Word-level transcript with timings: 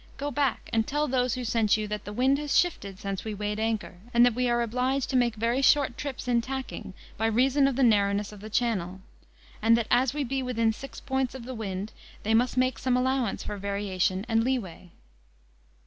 go 0.17 0.31
back, 0.31 0.67
and 0.73 0.87
tell 0.87 1.07
those 1.07 1.35
who 1.35 1.45
sent 1.45 1.77
you, 1.77 1.87
that 1.87 2.05
the 2.05 2.11
wind 2.11 2.39
has 2.39 2.57
shifted 2.57 2.97
since 2.97 3.23
we 3.23 3.35
weighed 3.35 3.59
anchor, 3.59 3.97
and 4.15 4.25
that 4.25 4.33
we 4.33 4.49
are 4.49 4.63
obliged 4.63 5.07
to 5.11 5.15
make 5.15 5.35
very 5.35 5.61
short 5.61 5.95
trips 5.95 6.27
in 6.27 6.41
tacking, 6.41 6.95
by 7.17 7.27
reason 7.27 7.67
of 7.67 7.75
the 7.75 7.83
narrowness 7.83 8.31
of 8.31 8.39
the 8.41 8.49
channel; 8.49 9.01
and 9.61 9.77
that 9.77 9.85
as 9.91 10.11
we 10.11 10.23
be 10.23 10.41
within 10.41 10.73
six 10.73 10.99
points 10.99 11.35
of 11.35 11.45
the 11.45 11.53
wind, 11.53 11.93
they 12.23 12.33
must 12.33 12.57
make 12.57 12.79
some 12.79 12.97
allowance 12.97 13.43
for 13.43 13.57
variation 13.57 14.25
and 14.27 14.43
leeway." 14.43 14.89